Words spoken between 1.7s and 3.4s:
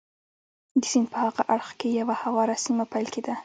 کې یوه هواره سیمه پیل کېده.